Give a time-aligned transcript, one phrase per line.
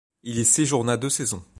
[0.23, 1.43] Il y séjourna deux saisons.